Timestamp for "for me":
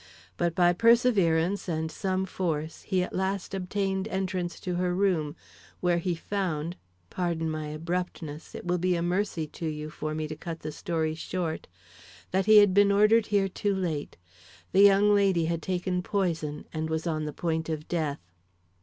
9.91-10.27